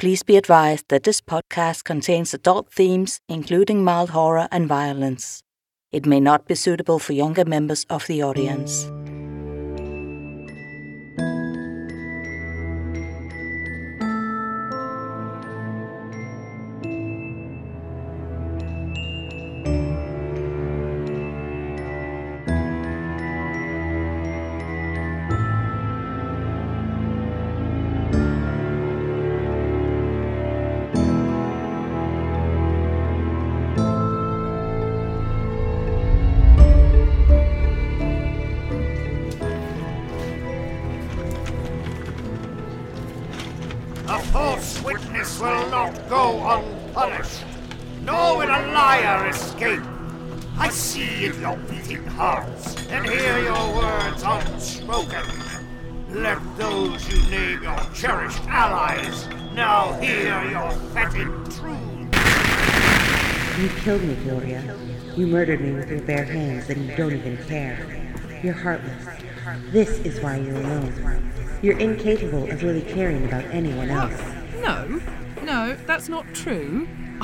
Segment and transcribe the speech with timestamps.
[0.00, 5.42] Please be advised that this podcast contains adult themes, including mild horror and violence.
[5.92, 8.90] It may not be suitable for younger members of the audience.
[63.80, 64.62] Killed me, Gloria.
[65.16, 67.78] You murdered me with your bare hands, and you don't even care.
[68.42, 69.06] You're heartless.
[69.70, 71.32] This is why you're alone.
[71.62, 74.20] You're incapable of really caring about anyone else.
[74.60, 75.00] No,
[75.42, 76.88] no, that's not true.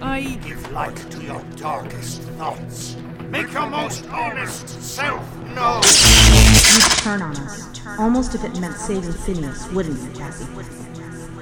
[0.00, 0.38] I.
[0.42, 2.96] Give light to your darkest thoughts.
[3.28, 5.82] Make your most honest self known.
[5.82, 10.46] You'd turn on us, almost if it meant saving Phineas, wouldn't you, Cassie?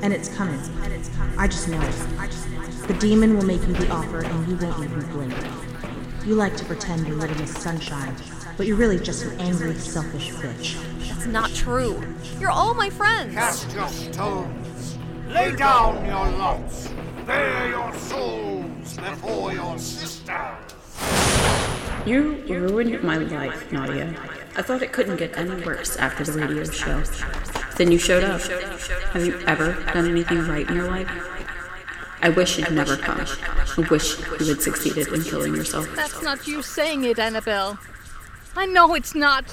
[0.02, 0.58] And it's coming.
[1.38, 2.51] I just know it.
[2.86, 5.34] The demon will make you the offer, and you won't even blink.
[6.26, 8.14] You like to pretend you're living in sunshine,
[8.56, 10.76] but you're really just an angry, selfish bitch.
[11.08, 12.02] That's not true.
[12.40, 13.34] You're all my friends.
[13.34, 14.98] Cast your stones.
[15.28, 16.88] Lay down your lots.
[17.26, 20.56] Bare your souls before your sisters.
[22.04, 24.14] You ruined my life, Nadia.
[24.56, 27.00] I thought it couldn't get any worse after the radio show.
[27.76, 28.40] Then you showed up.
[28.40, 31.08] Have you ever done anything right in your life?
[32.24, 33.26] I wish you'd never come.
[33.76, 35.88] I wish you had succeeded in killing yourself.
[35.96, 37.78] That's not you saying it, Annabelle.
[38.54, 39.44] I know it's not.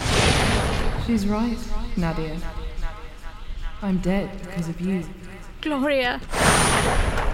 [1.07, 1.57] She's right,
[1.97, 2.37] Nadia.
[3.81, 5.03] I'm dead because of you.
[5.61, 6.21] Gloria.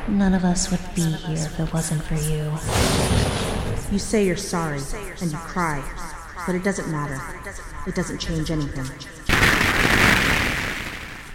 [0.08, 2.52] None of us would be here if it wasn't for you.
[3.92, 4.80] You say you're sorry,
[5.20, 5.84] and you cry,
[6.46, 7.20] but it doesn't matter.
[7.86, 8.86] It doesn't change anything.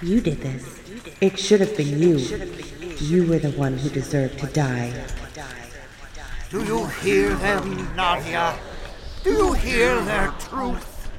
[0.00, 0.80] You did this.
[1.20, 2.16] It should have been you.
[3.00, 4.92] You were the one who deserved to die.
[6.50, 8.54] Do you hear them, Nadia?
[9.24, 11.10] Do you hear their truth?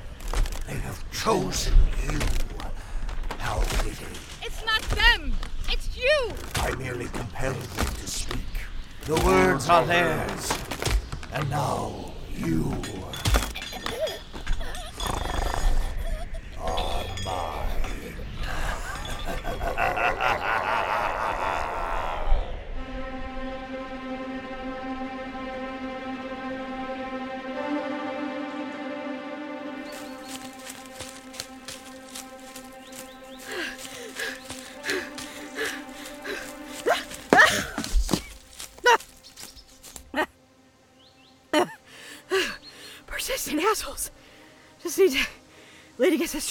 [0.68, 2.19] They have chosen you.
[3.40, 4.16] How fitting.
[4.44, 5.34] It's not them.
[5.72, 6.34] It's you.
[6.58, 8.46] I merely compelled them to speak.
[9.06, 10.53] The words are theirs.
[11.34, 12.75] And now you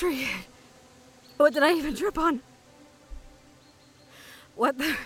[0.00, 0.26] tree.
[1.36, 2.40] What did I even trip on?
[4.56, 4.96] What the?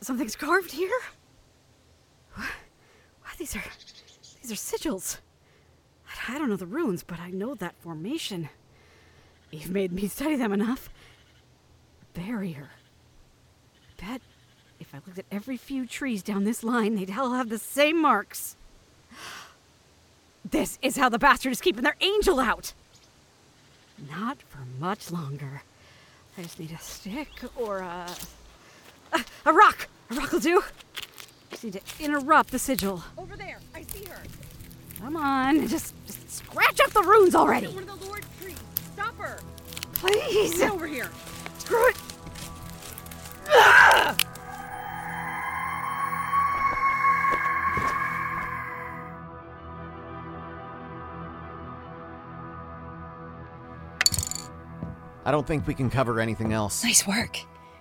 [0.00, 1.00] Something's carved here?
[2.34, 2.48] What?
[3.38, 3.64] These are.
[4.40, 5.18] These are sigils.
[6.28, 8.48] I don't know the runes, but I know that formation.
[9.50, 10.88] You've made me study them enough.
[12.14, 12.70] Barrier.
[14.00, 14.22] Bet
[14.78, 18.00] if I looked at every few trees down this line, they'd all have the same
[18.00, 18.54] marks.
[20.48, 22.74] This is how the bastard is keeping their angel out.
[24.10, 25.62] Not for much longer.
[26.36, 28.06] I just need a stick or a.
[29.12, 29.88] A, a rock!
[30.10, 30.62] A rock will do.
[31.50, 33.02] just need to interrupt the sigil.
[33.16, 33.58] Over there.
[33.74, 34.20] I see her.
[34.98, 37.68] Come on, just, just scratch up the runes already.
[37.68, 38.56] One of the Lord trees.
[38.94, 39.38] Stop her.
[39.94, 40.58] Please.
[40.58, 41.10] Get over here.
[41.58, 41.96] Screw it.
[55.24, 56.84] I don't think we can cover anything else.
[56.84, 57.38] Nice work.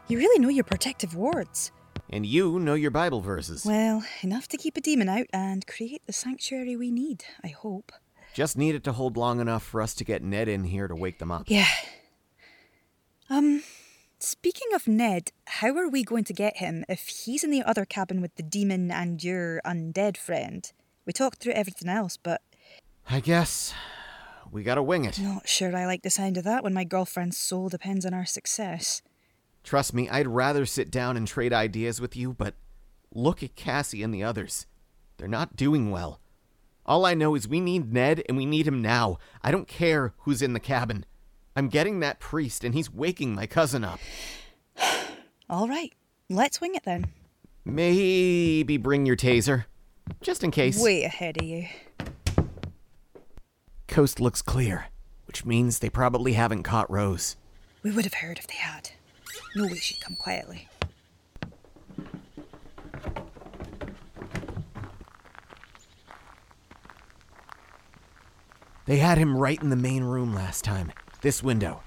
[0.08, 1.72] You really know your protective wards.
[2.10, 3.66] And you know your Bible verses.
[3.66, 7.92] Well, enough to keep a demon out and create the sanctuary we need, I hope.
[8.34, 10.96] Just need it to hold long enough for us to get Ned in here to
[10.96, 11.44] wake them up.
[11.48, 11.68] Yeah.
[13.30, 13.64] Um,
[14.20, 17.86] speaking of Ned, how are we going to get him if he's in the other
[17.86, 20.72] cabin with the demon and your undead friend?
[21.06, 22.42] We talked through everything else, but
[23.10, 23.74] I guess
[24.54, 25.20] we gotta wing it.
[25.20, 28.26] not sure I like the sound of that when my girlfriend's soul depends on our
[28.26, 29.02] success.
[29.64, 32.54] Trust me, I'd rather sit down and trade ideas with you, but
[33.14, 34.68] look at Cassie and the others.
[35.18, 36.20] They're not doing well.
[36.86, 39.18] All I know is we need Ned and we need him now.
[39.42, 41.06] I don't care who's in the cabin.
[41.56, 44.00] I'm getting that priest and he's waking my cousin up.
[45.50, 45.94] All right,
[46.30, 47.08] let's wing it then.
[47.66, 49.66] Maybe bring your taser.
[50.22, 50.82] Just in case.
[50.82, 51.68] Way ahead of you.
[53.88, 54.88] Coast looks clear,
[55.26, 57.36] which means they probably haven't caught Rose.
[57.84, 58.92] We would have heard if they had.
[59.56, 60.68] No way she'd come quietly.
[68.86, 70.92] They had him right in the main room last time.
[71.22, 71.82] This window.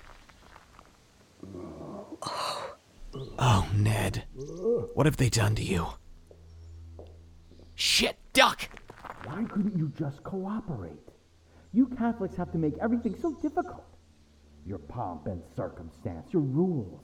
[3.38, 4.24] Oh, Ned.
[4.94, 5.88] What have they done to you?
[7.74, 8.68] Shit, duck!
[9.24, 11.10] Why couldn't you just cooperate?
[11.72, 13.84] You Catholics have to make everything so difficult.
[14.64, 17.02] Your pomp and circumstance, your rules.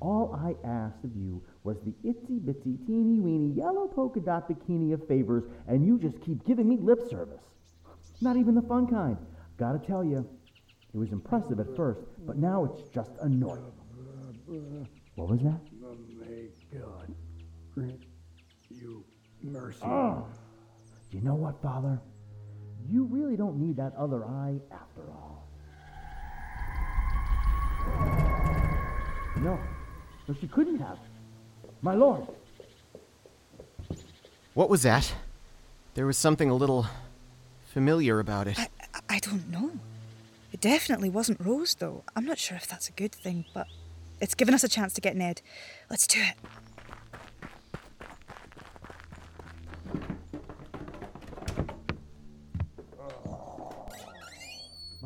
[0.00, 4.92] All I asked of you was the itsy bitsy teeny weeny yellow polka dot bikini
[4.92, 7.40] of favors, and you just keep giving me lip service.
[8.20, 9.16] Not even the fun kind.
[9.56, 10.28] Gotta tell you,
[10.92, 13.72] it was impressive at first, but now it's just annoying.
[15.14, 15.60] What was that?
[15.84, 17.14] Oh, May God
[17.72, 18.04] grant
[18.68, 19.04] you
[19.42, 19.84] mercy.
[19.84, 20.26] Oh.
[21.12, 22.00] You know what, Father?
[22.90, 25.46] You really don't need that other eye after all.
[29.36, 29.58] No.
[30.28, 30.98] No, she couldn't have.
[31.82, 32.26] My lord.
[34.54, 35.14] What was that?
[35.94, 36.86] There was something a little
[37.72, 38.58] familiar about it.
[38.58, 38.68] I,
[39.08, 39.72] I don't know.
[40.52, 42.04] It definitely wasn't Rose, though.
[42.14, 43.66] I'm not sure if that's a good thing, but
[44.20, 45.42] it's given us a chance to get Ned.
[45.90, 46.36] Let's do it.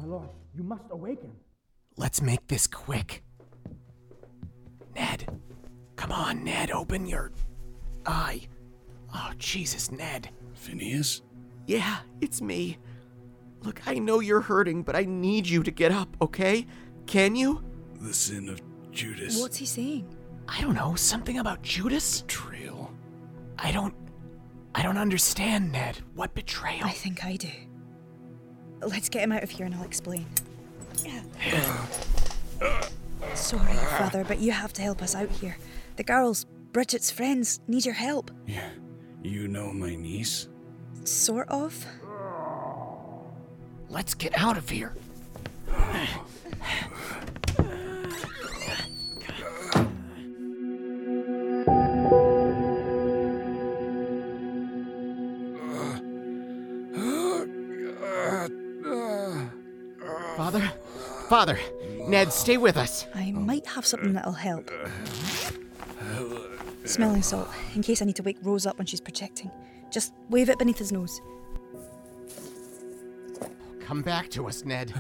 [0.08, 1.30] Lord, you must awaken.
[1.96, 3.22] Let's make this quick.
[4.94, 5.28] Ned.
[5.96, 7.32] Come on, Ned, open your
[8.06, 8.48] eye.
[9.14, 10.30] Oh, Jesus, Ned.
[10.54, 11.22] Phineas?
[11.66, 12.78] Yeah, it's me.
[13.62, 16.66] Look, I know you're hurting, but I need you to get up, okay?
[17.06, 17.62] Can you?
[18.00, 18.60] The sin of
[18.92, 19.40] Judas.
[19.40, 20.08] What's he saying?
[20.46, 22.22] I don't know, something about Judas?
[22.22, 22.90] Betrayal.
[23.58, 23.94] I don't.
[24.74, 25.98] I don't understand, Ned.
[26.14, 26.84] What betrayal?
[26.84, 27.50] I think I do.
[28.80, 30.26] Let's get him out of here and I'll explain.
[33.34, 35.56] Sorry, Father, but you have to help us out here.
[35.96, 38.30] The girls, Bridgette's friends, need your help.
[38.46, 38.70] Yeah.
[39.22, 40.48] You know my niece?
[41.04, 41.86] Sort of.
[43.88, 44.94] Let's get out of here.
[61.28, 61.58] Father!
[62.06, 63.06] Ned, stay with us.
[63.14, 64.70] I might have something that'll help.
[66.84, 69.50] Smelling salt, in case I need to wake Rose up when she's projecting.
[69.90, 71.20] Just wave it beneath his nose.
[73.80, 74.94] Come back to us, Ned.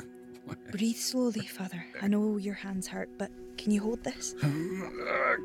[0.70, 1.84] Breathe slowly, Father.
[2.00, 4.34] I know your hands hurt, but can you hold this?
[4.42, 5.36] A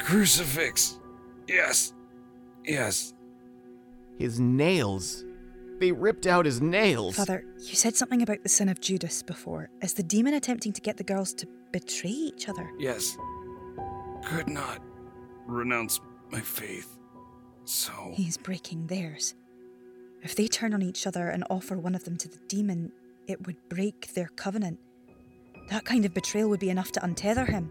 [0.00, 0.98] crucifix.
[1.46, 1.92] Yes.
[2.64, 3.14] Yes.
[4.18, 5.24] His nails.
[5.80, 7.16] They ripped out his nails.
[7.16, 9.70] Father, you said something about the sin of Judas before.
[9.80, 12.70] Is the demon attempting to get the girls to betray each other?
[12.78, 13.16] Yes.
[14.26, 14.80] Could not
[15.46, 15.98] renounce
[16.30, 16.98] my faith.
[17.64, 18.12] So.
[18.12, 19.34] He's breaking theirs.
[20.22, 22.92] If they turn on each other and offer one of them to the demon,
[23.26, 24.78] it would break their covenant.
[25.70, 27.70] That kind of betrayal would be enough to untether him.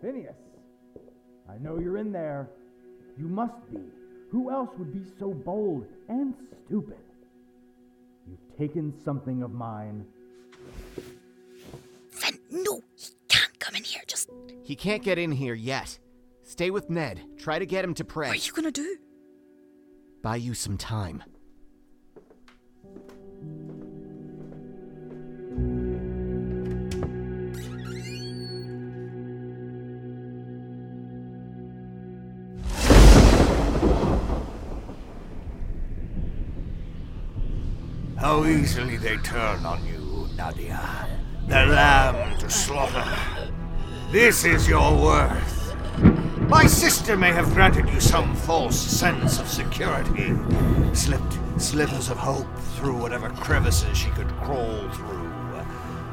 [0.00, 0.36] Phineas,
[1.50, 2.48] I know you're in there.
[3.18, 3.80] You must be.
[4.30, 6.34] Who else would be so bold and
[6.66, 6.98] stupid?
[8.28, 10.04] You've taken something of mine.
[12.10, 14.02] Finn, no, he can't come in here.
[14.06, 14.28] Just
[14.62, 15.98] He can't get in here yet.
[16.42, 17.22] Stay with Ned.
[17.38, 18.28] Try to get him to pray.
[18.28, 18.98] What are you gonna do?
[20.22, 21.22] Buy you some time.
[38.28, 41.08] How easily they turn on you, Nadia.
[41.46, 43.02] The lamb to slaughter.
[44.12, 45.74] This is your worth.
[46.40, 50.34] My sister may have granted you some false sense of security,
[50.92, 55.32] slipped slivers of hope through whatever crevices she could crawl through.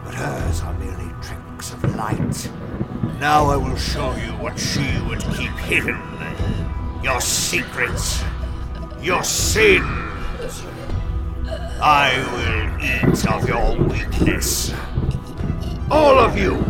[0.05, 2.49] But hers are merely tricks of light.
[3.19, 5.99] Now I will show you what she would keep hidden.
[7.03, 8.23] Your secrets.
[9.01, 10.04] Your sins.
[11.81, 14.73] I will eat of your weakness.
[15.91, 16.63] All of you,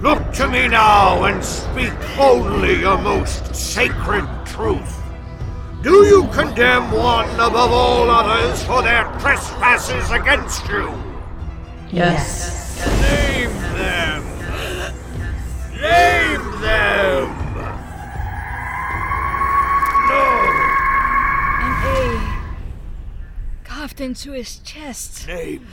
[0.00, 5.02] look to me now and speak only your most sacred truth.
[5.82, 10.92] Do you condemn one above all others for their trespasses against you?
[11.90, 12.55] Yes.
[23.96, 25.26] Carved into his chest.
[25.26, 25.66] Name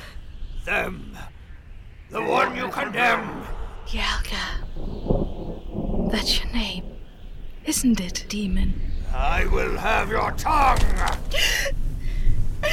[0.63, 1.17] them.
[2.09, 3.43] The one you condemn.
[3.87, 4.39] Lialga.
[6.09, 6.85] That's your name,
[7.65, 8.79] isn't it, demon?
[9.13, 10.77] I will have your tongue.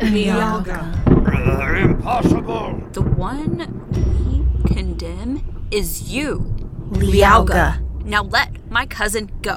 [0.00, 0.92] Lialga.
[1.06, 2.82] Uh, impossible.
[2.92, 3.56] The one
[3.92, 6.54] we condemn is you.
[6.90, 7.80] Lialga.
[8.04, 9.56] Now let my cousin go.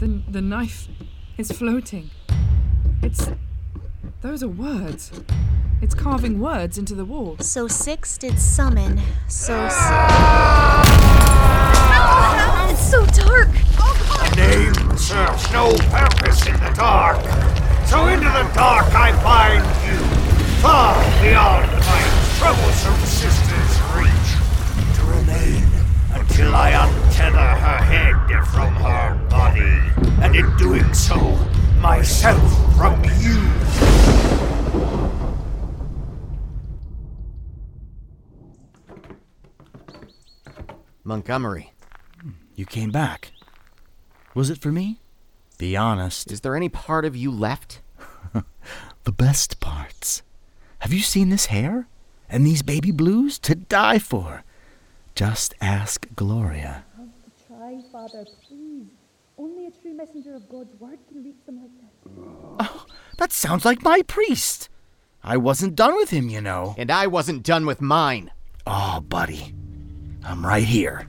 [0.00, 0.88] The, the knife
[1.38, 2.10] is floating.
[3.02, 3.30] It's.
[4.24, 5.12] Those are words.
[5.82, 7.36] It's carving words into the wall.
[7.40, 8.98] So six did summon.
[9.28, 9.84] So six.
[12.70, 13.50] It's so dark.
[13.52, 17.22] A name serves no purpose in the dark.
[17.84, 20.00] So into the dark I bind you,
[20.62, 22.02] far beyond my
[22.38, 24.30] troublesome sister's reach,
[24.96, 25.68] to remain
[26.14, 28.14] until I untether her head
[28.46, 29.76] from her body,
[30.24, 31.36] and in doing so,
[31.84, 33.38] myself from you.
[41.04, 41.74] Montgomery.
[42.54, 43.32] You came back.
[44.34, 45.00] Was it for me?
[45.58, 46.32] Be honest.
[46.32, 47.82] Is there any part of you left?
[49.04, 50.22] the best parts.
[50.78, 51.86] Have you seen this hair?
[52.30, 53.38] And these baby blues?
[53.40, 54.42] To die for.
[55.14, 56.86] Just ask Gloria.
[57.46, 58.63] Try, Father, please.
[59.64, 61.88] Only a true messenger of God's word can reach them like this.
[62.60, 62.84] Oh,
[63.16, 64.68] that sounds like my priest.
[65.22, 66.74] I wasn't done with him, you know.
[66.76, 68.30] And I wasn't done with mine.
[68.66, 69.54] Oh, buddy.
[70.22, 71.08] I'm right here.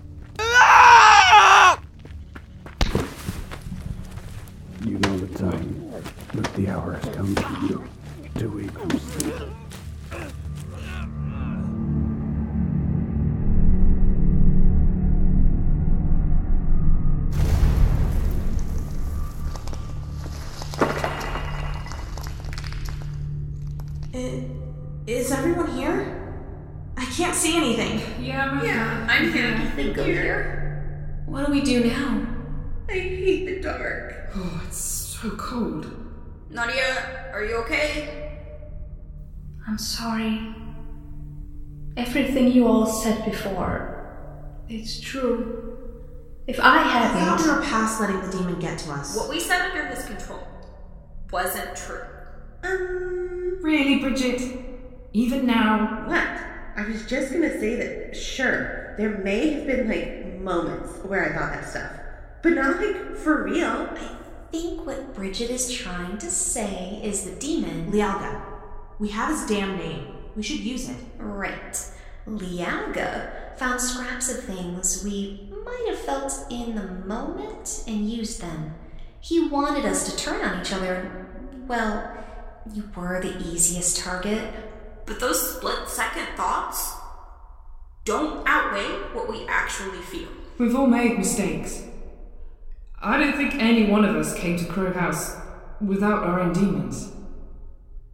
[4.86, 5.92] You know the time,
[6.34, 7.84] but the hour has come for you
[8.36, 9.65] to equal.
[27.56, 28.24] See anything.
[28.26, 29.56] Yeah, Yeah, I'm here.
[29.58, 31.24] I think I'm here.
[31.26, 32.28] What do we do now?
[32.90, 34.30] I hate the dark.
[34.36, 35.88] Oh, it's so cold.
[36.50, 38.40] Nadia, are you okay?
[39.68, 40.54] I'm sorry.
[41.96, 45.78] Everything you all said before, it's true.
[46.48, 47.50] If I We hadn't.
[47.50, 49.16] are past letting the demon get to us.
[49.16, 50.42] What we said under his control
[51.32, 52.04] wasn't true.
[52.64, 54.62] Um, Really, Bridgette?
[55.14, 56.04] Even now?
[56.08, 56.55] What?
[56.76, 61.38] I was just gonna say that, sure, there may have been like moments where I
[61.38, 61.92] thought that stuff,
[62.42, 63.90] but not like for real.
[63.96, 64.10] I
[64.52, 67.92] think what Bridgette is trying to say is the demon.
[67.92, 68.42] Lialga.
[69.00, 70.08] We have his damn name.
[70.36, 70.98] We should use it.
[71.18, 71.80] Right.
[72.28, 78.76] Lialga found scraps of things we might have felt in the moment and used them.
[79.22, 81.28] He wanted us to turn on each other,
[81.68, 82.16] well,
[82.74, 84.54] you were the easiest target.
[85.06, 86.94] But those split second thoughts
[88.06, 90.30] don't outweigh what we actually feel.
[90.58, 91.84] We've all made mistakes.
[93.02, 95.36] I don't think any one of us came to Crowe House
[95.82, 97.12] without our own demons.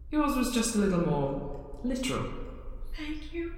[0.09, 2.25] Yours was just a little more literal.
[2.97, 3.53] Thank you.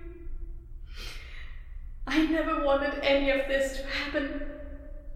[2.05, 4.41] I never wanted any of this to happen.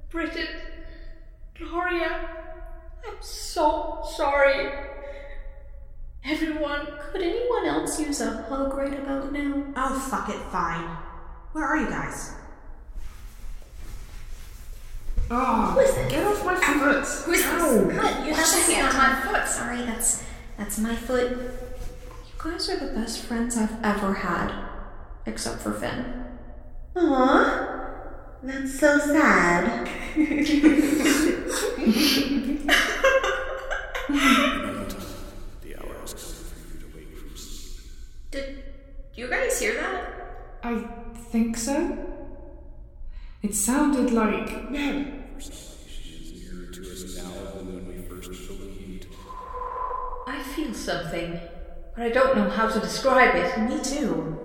[0.09, 0.61] Bridgette,
[1.57, 2.29] Gloria,
[3.05, 4.71] I'm so sorry.
[6.27, 9.63] Everyone, Could anyone else use a hug right about now?
[9.75, 10.87] Oh, fuck it, fine.
[11.53, 12.33] Where are you guys?
[15.31, 16.09] Oh, Who is it?
[16.09, 17.05] get off my foot!
[17.25, 17.85] Who is Ow.
[17.87, 17.97] this?
[17.99, 18.87] Cut, you Watch have the a hand hand.
[18.87, 19.47] on my foot.
[19.49, 20.23] Sorry, that's
[20.57, 21.31] that's my foot.
[21.31, 24.51] You guys are the best friends I've ever had,
[25.25, 26.25] except for Finn.
[26.95, 27.67] Aw,
[28.43, 29.89] that's so sad.
[43.47, 44.69] It sounded like.
[44.69, 45.23] Ned.
[50.27, 51.39] I feel something,
[51.95, 53.57] but I don't know how to describe it.
[53.69, 54.37] Me too.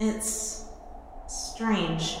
[0.00, 0.64] It's
[1.28, 2.18] strange.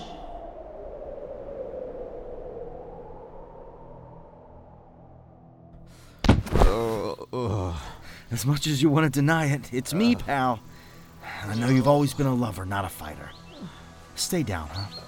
[6.60, 7.82] Oh, oh.
[8.30, 10.60] As much as you want to deny it, it's me, pal.
[11.44, 13.30] I know you've always been a lover, not a fighter.
[14.14, 15.07] Stay down, huh?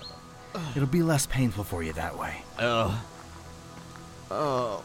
[0.74, 2.42] It'll be less painful for you that way.
[2.58, 2.92] Ugh.
[4.30, 4.84] Oh.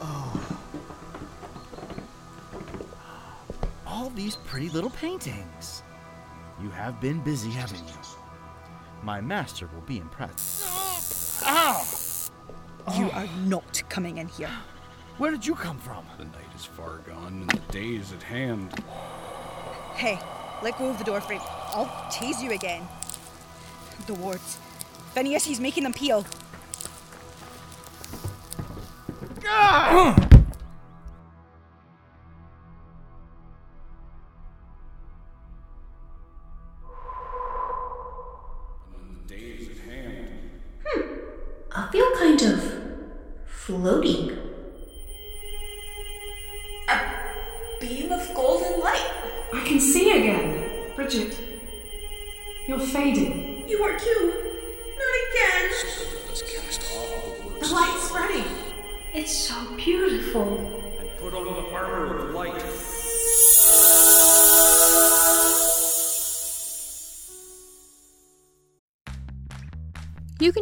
[0.00, 0.58] Oh.
[3.86, 5.82] All these pretty little paintings.
[6.62, 7.94] You have been busy, haven't you?
[9.02, 10.64] My master will be impressed.
[11.44, 11.84] Ow!
[12.96, 14.50] You are not coming in here.
[15.18, 16.04] Where did you come from?
[16.18, 18.72] The night is far gone and the day is at hand.
[19.94, 20.18] Hey,
[20.62, 21.40] let go of the door frame.
[21.44, 22.82] I'll tease you again.
[24.06, 24.58] The wards.
[25.14, 26.26] Phineas, he's making them peel.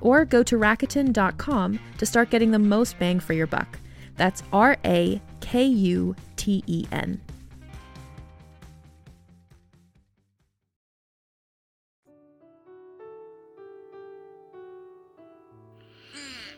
[0.00, 3.78] Or go to Rakuten.com to start getting the most bang for your buck.
[4.16, 7.20] That's R A K U T E N.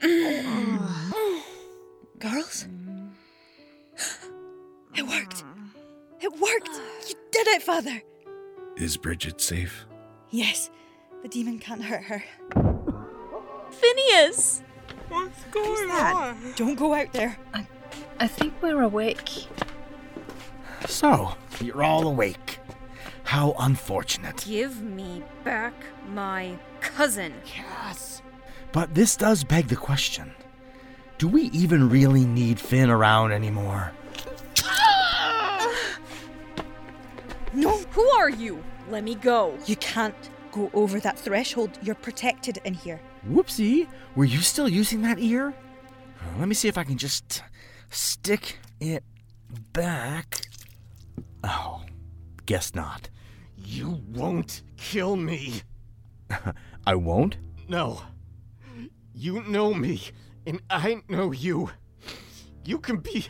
[2.19, 2.67] Girls?
[4.95, 5.43] It worked.
[6.21, 6.69] It worked.
[7.09, 8.03] You did it, Father.
[8.77, 9.87] Is Bridget safe?
[10.31, 10.71] Yes,
[11.23, 12.23] the demon can't hurt her.
[13.73, 14.63] Phineas!
[15.09, 16.53] What's going on?
[16.57, 17.39] Don't go out there.
[17.53, 17.67] I
[18.19, 19.47] I think we're awake.
[20.87, 22.59] So, you're all awake.
[23.25, 24.45] How unfortunate.
[24.47, 25.75] Give me back
[26.09, 27.35] my cousin.
[27.45, 28.23] Cass.
[28.73, 30.33] But this does beg the question
[31.19, 33.93] do we even really need Finn around anymore?
[37.55, 37.77] No.
[37.91, 38.65] Who are you?
[38.89, 39.59] Let me go.
[39.67, 40.15] You can't
[40.53, 41.71] go over that threshold.
[41.83, 43.01] You're protected in here.
[43.29, 45.55] Whoopsie, were you still using that ear?
[46.39, 47.43] Let me see if I can just
[47.91, 49.03] stick it
[49.73, 50.43] back.
[51.43, 51.83] Oh,
[52.47, 53.09] guess not.
[53.57, 55.63] You won't kill me.
[56.87, 57.39] I won't?
[57.69, 58.03] No.
[59.15, 60.03] You know me,
[60.47, 61.71] and I know you.
[62.65, 63.27] You can be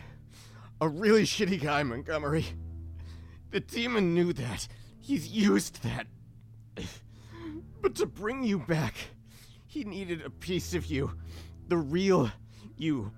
[0.80, 2.46] a really shitty guy, Montgomery.
[3.50, 4.68] The demon knew that.
[5.00, 6.06] He's used that.
[7.82, 8.94] But to bring you back,
[9.66, 11.12] he needed a piece of you.
[11.68, 12.30] The real
[12.76, 13.12] you.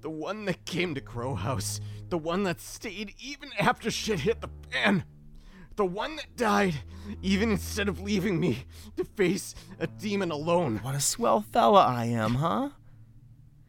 [0.00, 1.80] The one that came to Crowe House.
[2.08, 5.04] The one that stayed even after shit hit the fan.
[5.76, 6.74] The one that died
[7.22, 8.64] even instead of leaving me
[8.96, 10.78] to face a demon alone.
[10.82, 12.70] What a swell fella I am, huh?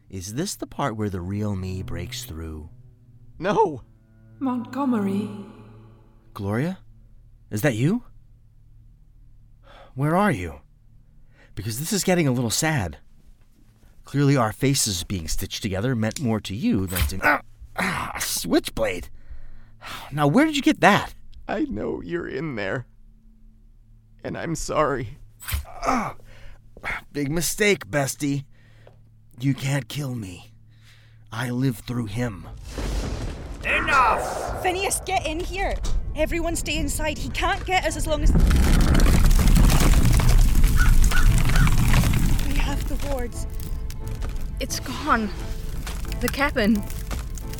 [0.09, 2.69] Is this the part where the real me breaks through?
[3.39, 3.81] No.
[4.39, 5.29] Montgomery.
[6.33, 6.79] Gloria?
[7.49, 8.03] Is that you?
[9.95, 10.59] Where are you?
[11.55, 12.97] Because this is getting a little sad.
[14.03, 17.19] Clearly, our faces being stitched together meant more to you than to.
[17.23, 17.41] Ah,
[17.77, 19.09] ah, a switchblade!
[20.11, 21.15] Now, where did you get that?
[21.47, 22.85] I know you're in there.
[24.23, 25.17] And I'm sorry.
[25.87, 26.15] Ah,
[27.13, 28.43] big mistake, bestie.
[29.39, 30.51] You can't kill me.
[31.31, 32.47] I live through him.
[33.63, 34.61] Enough!
[34.61, 35.75] Phineas, get in here.
[36.15, 37.17] Everyone stay inside.
[37.17, 39.14] He can't get us as long as.
[43.05, 43.47] We have the wards.
[44.59, 45.29] It's gone.
[46.21, 46.83] The cabin.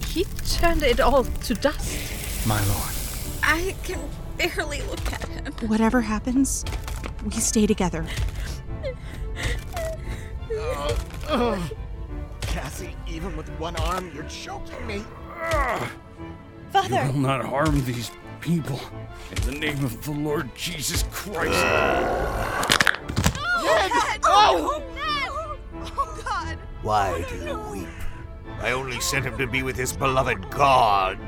[0.08, 2.48] He turned it all to dust.
[2.48, 2.94] My lord.
[3.44, 4.00] I can
[4.38, 5.54] barely look at him.
[5.68, 6.66] Whatever happens,
[7.24, 8.06] we stay together.
[11.30, 11.72] Ugh.
[12.42, 15.04] Cassie, even with one arm, you're choking me.
[16.72, 17.06] Father!
[17.06, 18.80] You will not harm these people.
[19.32, 21.52] In the name of the Lord Jesus Christ.
[23.64, 23.92] Ned!
[24.24, 24.82] Oh!
[26.86, 26.92] Ned!
[26.92, 27.22] Oh, God!
[27.22, 27.88] Why do you weep?
[28.62, 31.20] I only sent him to be with his beloved God.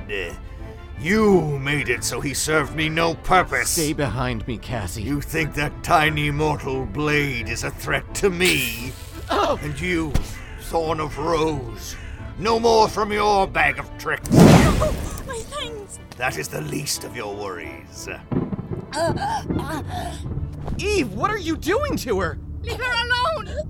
[1.00, 3.70] You made it so he served me no purpose.
[3.70, 5.04] Stay behind me, Cassie.
[5.04, 8.94] You think that tiny mortal blade is a threat to me?
[9.30, 9.60] Oh.
[9.62, 10.12] And you,
[10.62, 11.96] Thorn of Rose,
[12.40, 14.30] no more from your bag of tricks.
[14.32, 16.00] Oh, my things!
[16.16, 18.08] That is the least of your worries.
[18.08, 18.20] Uh,
[18.96, 19.84] uh, uh.
[20.80, 22.40] Eve, what are you doing to her?
[22.64, 23.67] Leave her alone!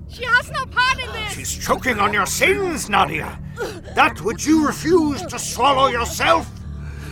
[1.48, 1.98] She has no part in this!
[1.98, 3.38] She's choking on your sins, Nadia.
[3.94, 6.48] That which you refuse to swallow yourself,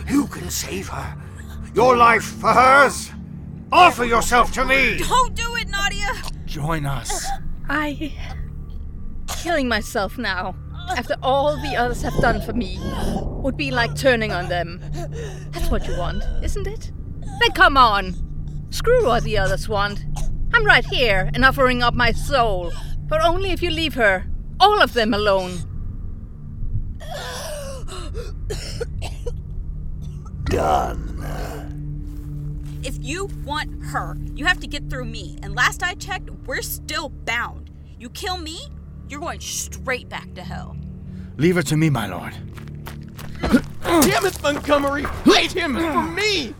[0.07, 1.15] you can save her.
[1.73, 3.11] Your life for hers.
[3.71, 4.99] Offer yourself to me.
[4.99, 6.13] Don't do it, Nadia!
[6.45, 7.25] Join us.
[7.69, 8.13] I.
[9.27, 10.55] Killing myself now,
[10.95, 12.79] after all the others have done for me,
[13.43, 14.79] would be like turning on them.
[15.51, 16.91] That's what you want, isn't it?
[17.41, 18.15] Then come on!
[18.69, 20.05] Screw what the others want.
[20.53, 22.71] I'm right here and offering up my soul,
[23.07, 24.25] but only if you leave her,
[24.59, 25.59] all of them alone.
[30.45, 31.13] Done.
[32.83, 35.37] If you want her, you have to get through me.
[35.43, 37.69] And last I checked, we're still bound.
[37.99, 38.59] You kill me,
[39.09, 40.77] you're going straight back to hell.
[41.37, 42.33] Leave her to me, my lord.
[43.41, 45.05] Damn it, Montgomery!
[45.25, 46.53] Hate him for me!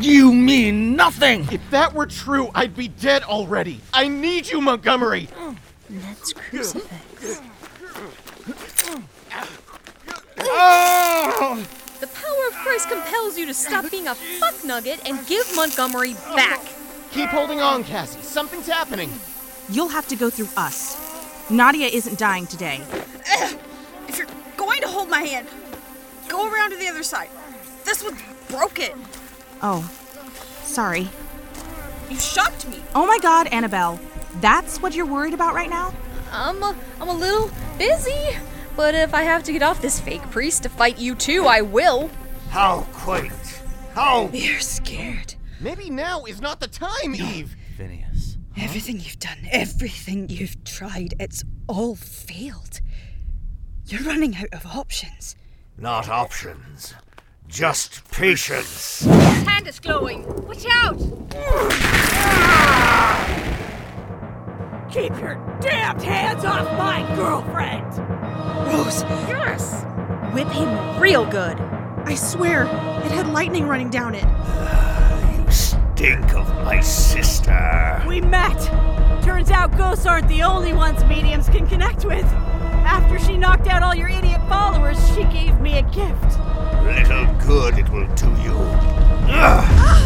[0.00, 1.46] You mean nothing!
[1.52, 3.80] If that were true, I'd be dead already.
[3.92, 5.28] I need you, Montgomery!
[5.38, 5.56] Mm,
[5.88, 7.40] Ned's crucifix.
[10.40, 11.66] Oh!
[12.00, 16.14] The power of Christ compels you to stop being a fuck nugget and give Montgomery
[16.34, 16.60] back.
[17.12, 18.20] Keep holding on, Cassie.
[18.20, 19.10] Something's happening.
[19.70, 21.00] You'll have to go through us.
[21.50, 22.80] Nadia isn't dying today.
[23.26, 23.56] Eh,
[24.08, 24.26] if you're
[24.56, 25.46] going to hold my hand,
[26.28, 27.28] go around to the other side.
[27.84, 28.92] This one's broken.
[29.66, 29.90] Oh,
[30.62, 31.08] sorry.
[32.10, 32.82] You shocked me.
[32.94, 33.98] Oh my god, Annabelle.
[34.42, 35.94] That's what you're worried about right now?
[36.30, 38.36] I'm a, I'm a little busy,
[38.76, 41.62] but if I have to get off this fake priest to fight you too, I
[41.62, 42.10] will.
[42.50, 43.62] How quaint.
[43.94, 44.28] How.
[44.34, 45.34] You're scared.
[45.60, 47.56] Maybe now is not the time, Eve.
[47.78, 48.36] Phineas.
[48.58, 52.82] Everything you've done, everything you've tried, it's all failed.
[53.86, 55.36] You're running out of options.
[55.78, 56.92] Not options.
[57.54, 59.02] Just patience.
[59.04, 60.24] His hand is glowing.
[60.44, 60.98] Watch out!
[64.90, 67.86] Keep your damned hands off my girlfriend!
[68.66, 69.84] Rose, Yes!
[70.34, 71.56] whip him real good.
[72.04, 74.24] I swear, it had lightning running down it.
[75.38, 78.02] You stink of my sister.
[78.08, 78.60] We met!
[79.22, 82.26] Turns out ghosts aren't the only ones mediums can connect with.
[82.84, 86.38] After she knocked out all your idiot followers, she gave me a gift.
[86.84, 88.54] Little good it will do you.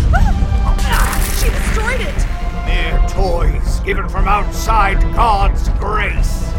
[1.39, 2.27] She destroyed it!
[2.67, 6.53] Mere toys given from outside God's grace.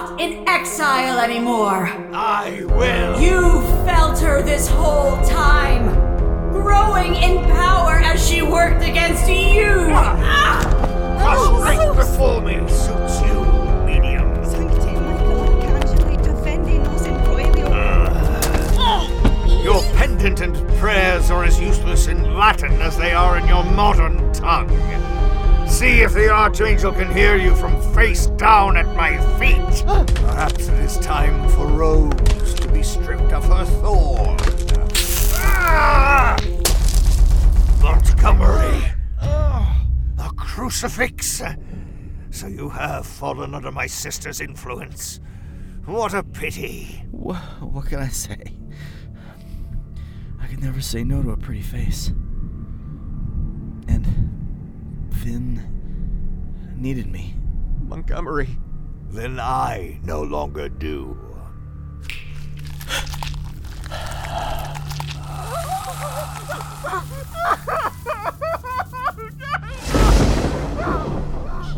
[0.00, 1.88] Not in exile anymore.
[2.14, 3.20] I will.
[3.20, 5.92] You felt her this whole time,
[6.52, 9.90] growing in power as she worked against you.
[9.92, 10.62] Ah!
[11.20, 13.44] Prostrate before me suits you,
[13.84, 14.42] medium.
[14.42, 17.68] Sancte Michael Archangele defendi nos in proelio.
[19.62, 24.32] Your pendant and prayers are as useless in Latin as they are in your modern
[24.32, 24.70] tongue.
[25.70, 29.82] See if the Archangel can hear you from face down at my feet.
[29.86, 34.36] Perhaps it is time for Rose to be stripped of her thorn.
[35.38, 36.36] Ah!
[37.80, 38.92] Montgomery!
[39.22, 41.40] A crucifix!
[42.30, 45.18] So you have fallen under my sister's influence.
[45.86, 47.04] What a pity.
[47.10, 48.54] What can I say?
[50.42, 52.08] I can never say no to a pretty face.
[53.88, 54.06] And
[55.30, 57.36] Finn needed me.
[57.82, 58.48] Montgomery.
[59.10, 61.16] Then I no longer do.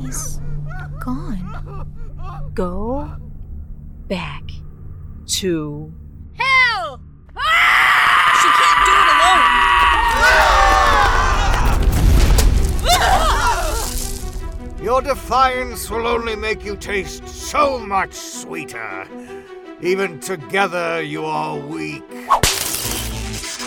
[0.00, 0.40] He's
[0.98, 2.50] gone.
[2.54, 3.18] Go
[4.08, 4.44] back
[5.26, 5.92] to.
[14.92, 19.08] Your defiance will only make you taste so much sweeter.
[19.80, 22.04] Even together, you are weak.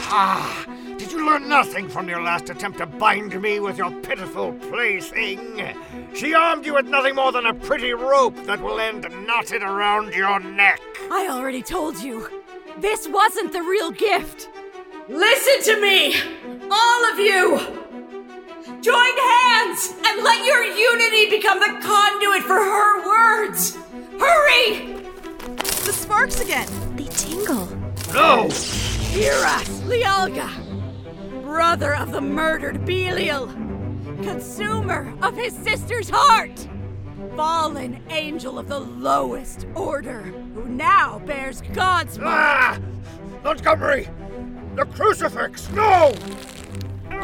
[0.08, 0.66] Ah!
[1.00, 5.76] Did you learn nothing from your last attempt to bind me with your pitiful plaything?
[6.14, 10.14] She armed you with nothing more than a pretty rope that will end knotted around
[10.14, 10.80] your neck.
[11.10, 12.30] I already told you.
[12.78, 14.48] This wasn't the real gift.
[15.10, 16.18] Listen to me!
[16.70, 17.85] All of you!
[18.86, 23.76] Join hands and let your unity become the conduit for her words!
[24.20, 25.02] Hurry!
[25.56, 26.68] The sparks again!
[26.96, 27.66] They tingle.
[28.14, 28.48] No!
[29.10, 30.52] Hear us, Lialga!
[31.42, 33.48] Brother of the murdered Belial!
[34.22, 36.68] Consumer of his sister's heart!
[37.36, 40.22] Fallen angel of the lowest order,
[40.54, 42.36] who now bears God's mark!
[42.38, 42.80] Ah!
[43.44, 44.08] Montgomery!
[44.76, 45.72] The crucifix!
[45.72, 46.14] No!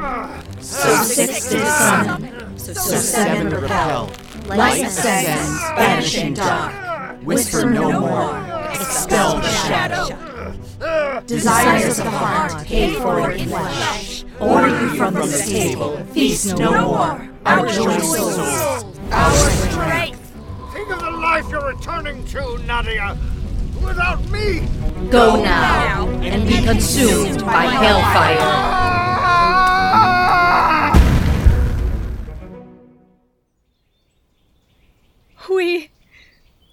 [0.02, 4.12] So six did summon, so seven repel.
[4.48, 7.22] Light ascends, banishing dark.
[7.22, 11.22] Whisper no more, expel the shadow.
[11.28, 14.26] Desires of the heart, paid for in flesh.
[14.40, 17.30] Order you from this table, feast no more.
[17.46, 20.34] Our joy souls, our strength.
[20.74, 23.16] Think of the life you're returning to, Nadia!
[23.84, 24.68] Without me!
[25.12, 28.91] Go now and be consumed by hellfire.
[35.62, 35.92] We.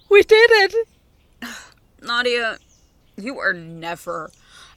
[0.09, 0.89] We did it!
[2.03, 2.57] Nadia,
[3.19, 4.31] you are never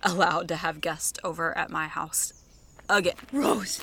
[0.04, 2.34] allowed to have guests over at my house
[2.90, 3.16] again.
[3.32, 3.82] Rose!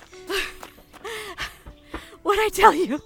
[2.23, 3.01] What'd I tell you?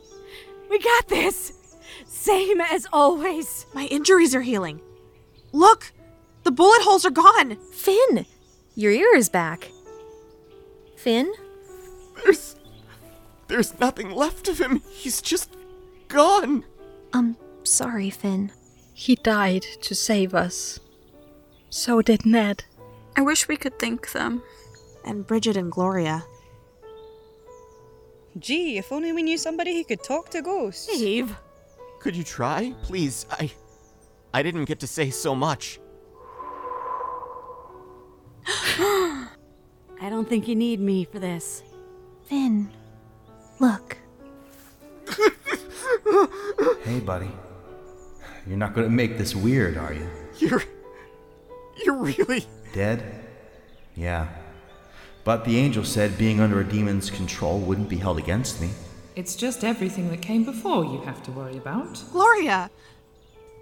[0.69, 1.77] We got this!
[2.07, 3.67] Same as always.
[3.73, 4.81] My injuries are healing.
[5.53, 5.93] Look!
[6.43, 7.55] The bullet holes are gone!
[7.73, 8.27] Finn!
[8.75, 9.71] Your ear is back.
[10.97, 11.33] Finn?
[12.25, 12.57] There's.
[13.47, 14.83] There's nothing left of him.
[14.91, 15.53] He's just
[16.09, 16.65] gone.
[17.13, 18.53] Um, sorry, Finn.
[18.95, 20.81] He died to save us.
[21.71, 22.65] So did Ned.
[23.17, 24.43] I wish we could thank them.
[25.05, 26.25] And Bridgette and Gloria.
[28.39, 30.89] Gee, if only we knew somebody who could talk to ghosts.
[30.89, 31.37] Eve.
[32.01, 32.75] Could you try?
[32.83, 33.51] Please, I.
[34.35, 35.79] I didn't get to say so much.
[38.47, 39.29] I
[40.09, 41.63] don't think you need me for this.
[42.25, 42.71] Finn,
[43.61, 43.99] look.
[46.85, 47.31] Hey, buddy.
[48.47, 50.09] You're not gonna make this weird, are you?
[50.39, 50.63] You're.
[51.85, 52.47] You're really.
[52.73, 53.25] Dead?
[53.95, 54.29] Yeah.
[55.25, 58.71] But the angel said being under a demon's control wouldn't be held against me.
[59.15, 62.03] It's just everything that came before you have to worry about.
[62.13, 62.71] Gloria!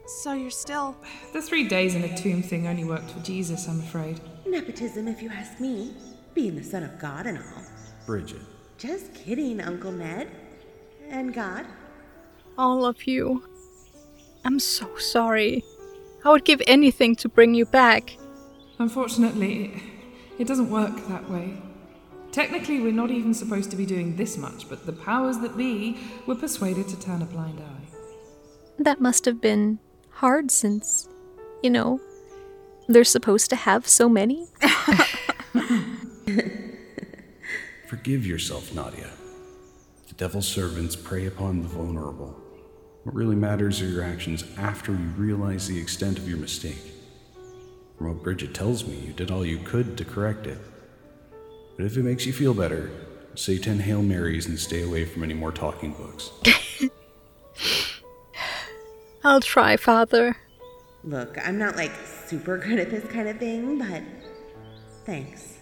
[0.06, 0.96] So you're still.
[1.32, 4.20] The three days in a tomb thing only worked for Jesus, I'm afraid.
[4.46, 5.94] Nepotism, if you ask me.
[6.34, 7.62] Being the son of God and all.
[8.06, 8.44] Bridgette.
[8.78, 10.30] Just kidding, Uncle Ned.
[11.08, 11.66] And God.
[12.60, 13.42] All of you.
[14.44, 15.64] I'm so sorry.
[16.26, 18.18] I would give anything to bring you back.
[18.78, 19.72] Unfortunately, it,
[20.40, 21.54] it doesn't work that way.
[22.32, 25.96] Technically, we're not even supposed to be doing this much, but the powers that be
[26.26, 27.86] were persuaded to turn a blind eye.
[28.78, 29.78] That must have been
[30.10, 31.08] hard since,
[31.62, 31.98] you know,
[32.88, 34.48] they're supposed to have so many.
[37.86, 39.08] Forgive yourself, Nadia.
[40.08, 42.36] The devil's servants prey upon the vulnerable.
[43.10, 46.92] What really matters are your actions after you realize the extent of your mistake.
[47.98, 50.58] From what Bridgette tells me, you did all you could to correct it.
[51.76, 52.88] But if it makes you feel better,
[53.34, 56.30] say 10 Hail Marys and stay away from any more talking books.
[59.24, 60.36] I'll try, Father.
[61.02, 61.90] Look, I'm not like
[62.26, 64.04] super good at this kind of thing, but
[65.04, 65.58] thanks.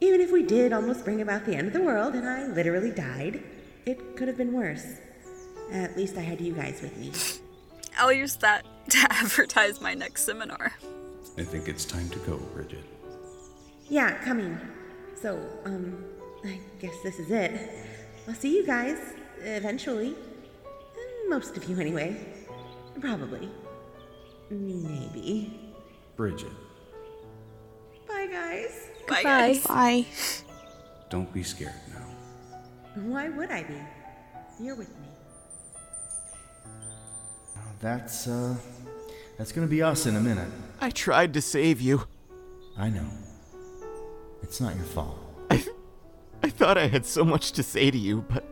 [0.00, 2.92] Even if we did almost bring about the end of the world and I literally
[2.92, 3.42] died,
[3.84, 4.86] it could have been worse.
[5.72, 7.12] At least I had you guys with me.
[7.98, 10.72] I'll use that to advertise my next seminar.
[11.38, 12.82] I think it's time to go, Bridgette.
[13.88, 14.58] Yeah, coming.
[15.20, 16.04] So, um,
[16.44, 17.70] I guess this is it.
[18.28, 18.98] I'll see you guys
[19.42, 20.14] eventually.
[21.28, 22.16] Most of you, anyway.
[23.00, 23.48] Probably.
[24.50, 25.58] Maybe.
[26.18, 26.52] Bridgette,
[28.06, 28.88] Bye, guys.
[29.08, 29.62] Bye, guys.
[29.66, 30.06] Bye.
[31.08, 33.02] don't be scared now.
[33.02, 33.80] Why would I be?
[34.60, 35.08] You're with me.
[37.82, 38.54] That's, uh,
[39.36, 40.48] that's gonna be us in a minute.
[40.80, 42.06] I tried to save you.
[42.78, 43.06] I know.
[44.42, 45.18] It's not your fault.
[45.50, 45.64] I,
[46.44, 48.44] I thought I had so much to say to you, but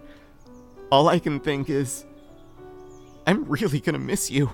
[0.91, 2.05] all I can think is
[3.25, 4.51] I'm really gonna miss you.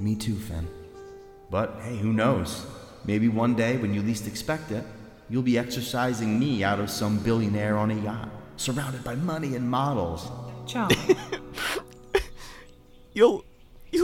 [0.00, 0.66] Me too, Finn.
[1.48, 2.66] But hey, who knows?
[3.04, 4.84] Maybe one day, when you least expect it,
[5.30, 9.70] you'll be exorcising me out of some billionaire on a yacht, surrounded by money and
[9.70, 10.28] models.
[10.66, 10.88] Ciao.
[13.14, 13.45] You'll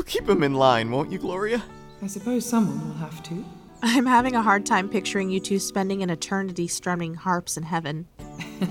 [0.03, 1.63] you'll keep him in line, won't you, Gloria?
[2.03, 3.45] I suppose someone will have to.
[3.83, 8.07] I'm having a hard time picturing you two spending an eternity strumming harps in heaven.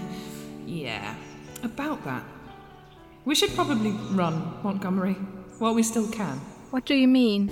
[0.68, 1.16] Yeah,
[1.64, 2.24] about that.
[3.26, 5.16] We should probably run, Montgomery,
[5.60, 6.38] while we still can.
[6.70, 7.50] What do you mean?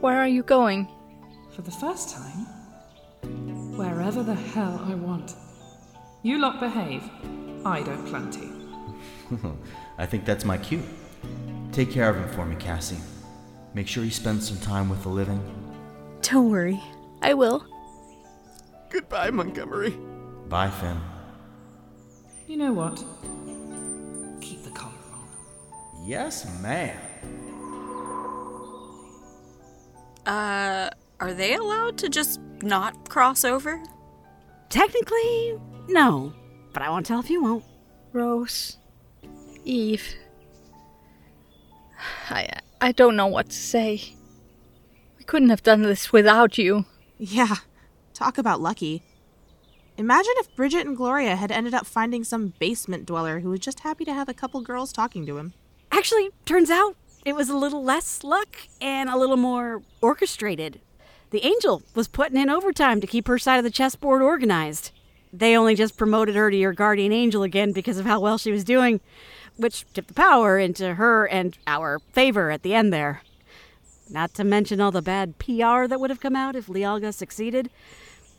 [0.00, 0.86] Where are you going?
[1.56, 2.46] For the first time,
[3.76, 5.34] wherever the hell I want.
[6.22, 7.02] You lot behave.
[7.64, 8.30] I don't plan
[9.40, 9.56] to.
[9.98, 10.84] I think that's my cue.
[11.76, 12.96] Take care of him for me, Cassie.
[13.74, 15.38] Make sure he spends some time with the living.
[16.22, 16.82] Don't worry,
[17.20, 17.66] I will.
[18.88, 19.94] Goodbye, Montgomery.
[20.48, 20.98] Bye, Finn.
[22.46, 22.96] You know what?
[24.40, 25.28] Keep the collar on.
[26.06, 26.96] Yes, ma'am.
[30.24, 30.88] Uh,
[31.20, 33.82] are they allowed to just not cross over?
[34.70, 35.58] Technically,
[35.88, 36.32] no.
[36.72, 37.66] But I won't tell if you won't.
[38.14, 38.78] Rose.
[39.66, 40.14] Eve.
[42.30, 44.14] I I don't know what to say.
[45.18, 46.84] We couldn't have done this without you.
[47.18, 47.56] Yeah,
[48.14, 49.02] talk about lucky.
[49.96, 53.80] Imagine if Bridgette and Gloria had ended up finding some basement dweller who was just
[53.80, 55.54] happy to have a couple girls talking to him.
[55.90, 60.80] Actually, turns out it was a little less luck and a little more orchestrated.
[61.30, 64.90] The angel was putting in overtime to keep her side of the chessboard organized.
[65.32, 68.52] They only just promoted her to your guardian angel again because of how well she
[68.52, 69.00] was doing,
[69.56, 73.22] which tipped the power into her and our favor at the end there.
[74.08, 77.70] Not to mention all the bad PR that would have come out if Lialga succeeded.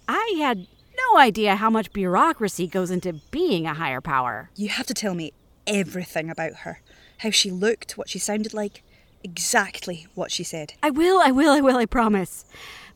[0.07, 0.67] I had
[1.13, 4.49] no idea how much bureaucracy goes into being a higher power.
[4.55, 5.33] You have to tell me
[5.65, 6.81] everything about her.
[7.19, 8.83] How she looked, what she sounded like,
[9.23, 10.73] exactly what she said.
[10.81, 12.45] I will, I will, I will, I promise.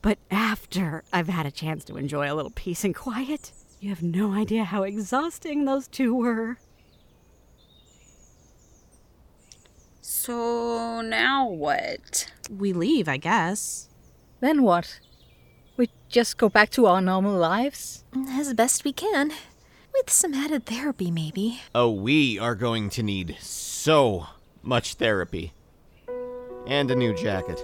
[0.00, 4.02] But after I've had a chance to enjoy a little peace and quiet, you have
[4.02, 6.58] no idea how exhausting those two were.
[10.24, 12.30] So now what?
[12.48, 13.88] We leave, I guess.
[14.38, 15.00] Then what?
[15.76, 18.04] We just go back to our normal lives?
[18.28, 19.32] As best we can.
[19.92, 21.62] With some added therapy, maybe.
[21.74, 24.28] Oh, we are going to need so
[24.62, 25.54] much therapy.
[26.68, 27.60] And a new jacket.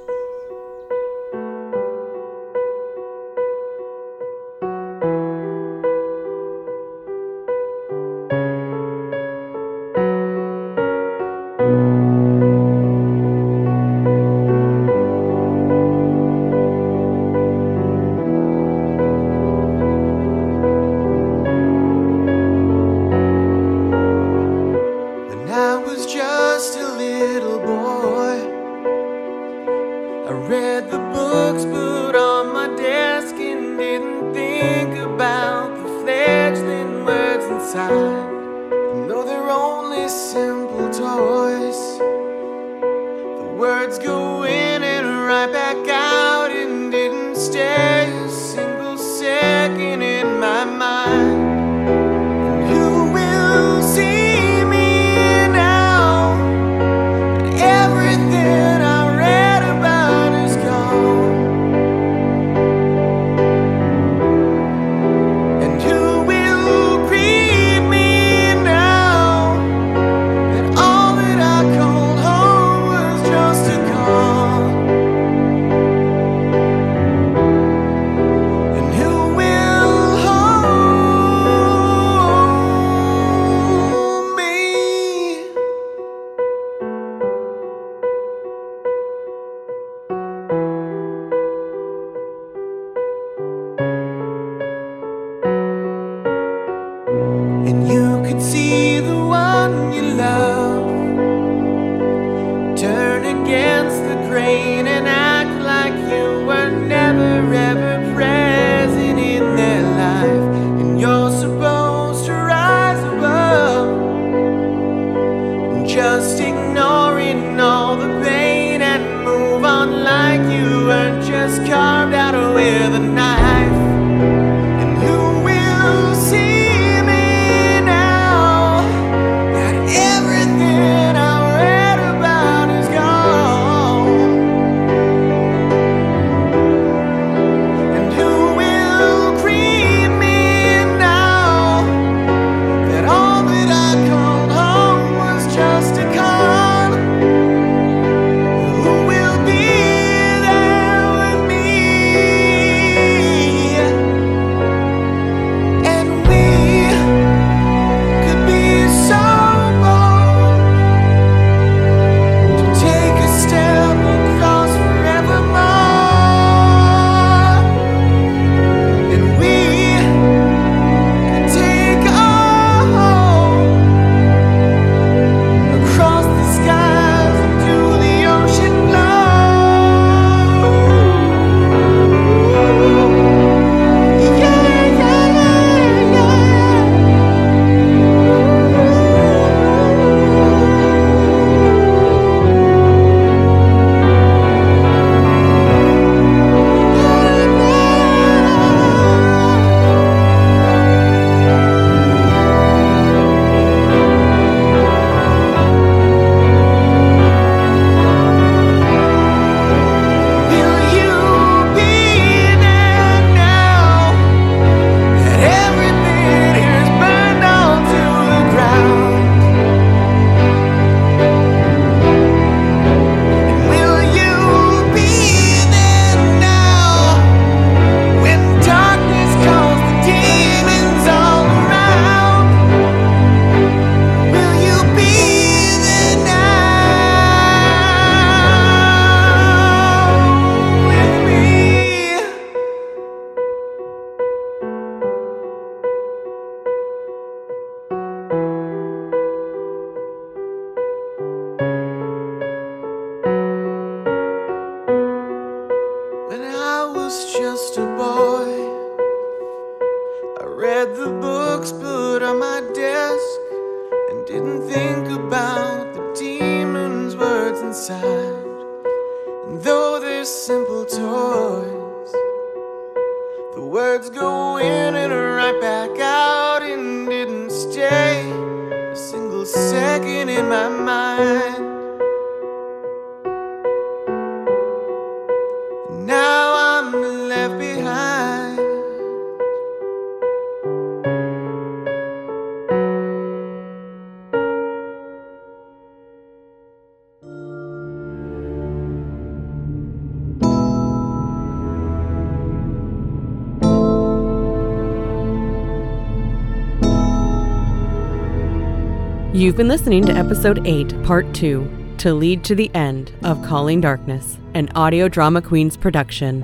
[309.39, 313.81] You've been listening to episode 8, part 2, To Lead to the End of Calling
[313.81, 316.43] Darkness, an audio drama queen's production.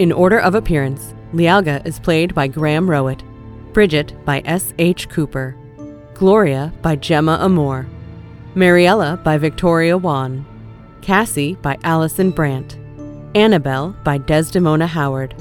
[0.00, 3.22] In order of appearance, Lialga is played by Graham Rowat,
[3.72, 5.08] Bridgette by S.H.
[5.10, 5.54] Cooper,
[6.14, 7.86] Gloria by Gemma Amor,
[8.56, 10.44] Mariela by Victoria Juan,
[11.02, 12.76] Cassie by Allison Brandt,
[13.36, 15.36] Annabelle by Desdymona Howard,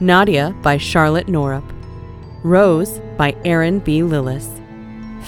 [0.00, 1.68] Nadia by Charlotte Norup,
[2.44, 4.02] Rose by Erin B.
[4.02, 4.58] Lillis,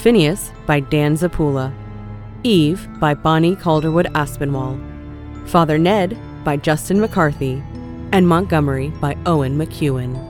[0.01, 1.75] Phineas by Dan Zappulla,
[2.43, 4.81] Eve by Bonnie Calderwood Aspinwall,
[5.47, 7.63] Father Ned by Justin McCarthy,
[8.13, 10.27] and Montgomery by Owen McCuen.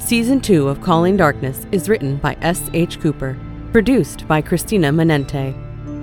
[0.00, 3.00] Season 2 of Calling Darkness is written by S.H.
[3.00, 3.36] Cooper,
[3.72, 5.52] produced by Kristina Manente,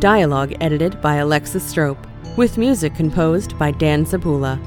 [0.02, 2.06] dialogue edited by Alexis Strope,
[2.36, 4.60] with music composed by Dan Zappulla.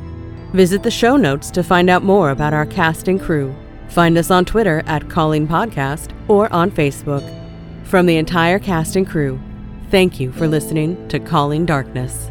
[0.53, 3.55] Visit the show notes to find out more about our cast and crew.
[3.90, 7.22] Find us on Twitter at Calling Podcast or on Facebook.
[7.89, 9.41] From the entire cast and crew,
[9.91, 12.30] thank you for listening to Calling Darkness.